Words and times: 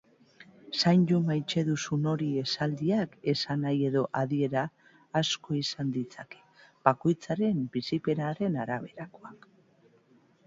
"Zaindu 0.83 1.17
maite 1.25 1.63
duzun 1.65 2.07
hori" 2.11 2.29
esaldiak 2.43 3.11
esanahi 3.33 3.83
edo 3.91 4.01
adiera 4.21 4.63
asko 5.21 5.57
izan 5.59 5.91
ditzake, 5.97 6.41
bakoitzaren 6.89 7.61
bizipenaren 7.77 8.57
araberakoa. 8.65 9.35